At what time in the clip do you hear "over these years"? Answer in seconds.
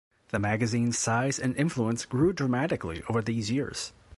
3.07-3.93